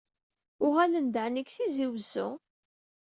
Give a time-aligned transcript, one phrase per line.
[0.65, 2.29] Uɣalen-d ɛni seg Tizi Wezzu?